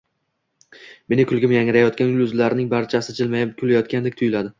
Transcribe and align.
mening 1.11 1.27
kulgim 1.31 1.53
yangrayotgan 1.55 2.09
yulduzlarning 2.13 2.71
barchasi 2.71 3.15
jilmayib 3.21 3.53
kulayotgandek 3.61 4.19
tuyuladi. 4.23 4.49